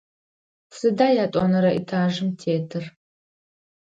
Сыда 0.77 1.07
ятӏонэрэ 1.23 1.71
этажым 1.79 2.29
тетыр? 2.39 2.85